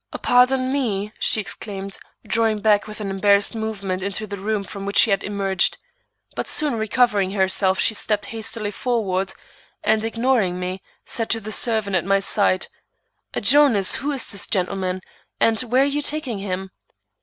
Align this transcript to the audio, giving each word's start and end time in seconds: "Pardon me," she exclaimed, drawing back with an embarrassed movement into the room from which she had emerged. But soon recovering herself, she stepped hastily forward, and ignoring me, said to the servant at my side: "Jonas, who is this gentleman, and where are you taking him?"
"Pardon 0.23 0.73
me," 0.73 1.13
she 1.19 1.39
exclaimed, 1.39 1.99
drawing 2.25 2.59
back 2.59 2.87
with 2.87 2.99
an 3.01 3.11
embarrassed 3.11 3.53
movement 3.53 4.01
into 4.01 4.25
the 4.25 4.37
room 4.39 4.63
from 4.63 4.83
which 4.83 4.97
she 4.97 5.11
had 5.11 5.23
emerged. 5.23 5.77
But 6.35 6.47
soon 6.47 6.73
recovering 6.73 7.29
herself, 7.33 7.79
she 7.79 7.93
stepped 7.93 8.25
hastily 8.33 8.71
forward, 8.71 9.33
and 9.83 10.03
ignoring 10.03 10.59
me, 10.59 10.81
said 11.05 11.29
to 11.29 11.39
the 11.39 11.51
servant 11.51 11.95
at 11.95 12.03
my 12.03 12.17
side: 12.17 12.65
"Jonas, 13.39 13.97
who 13.97 14.11
is 14.11 14.31
this 14.31 14.47
gentleman, 14.47 15.01
and 15.39 15.59
where 15.61 15.83
are 15.83 15.85
you 15.85 16.01
taking 16.01 16.39
him?" 16.39 16.71